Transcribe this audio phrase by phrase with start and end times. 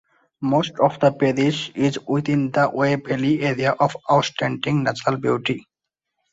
[0.41, 5.67] Most of the parish is within the Wye Valley Area of Outstanding Natural Beauty.